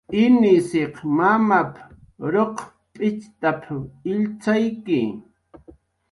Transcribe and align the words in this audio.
"Inisaq 0.23 0.95
mamap"" 1.17 1.73
ruq 2.33 2.55
p'itxt""ap 2.93 3.63
illtzakyi" 4.11 5.01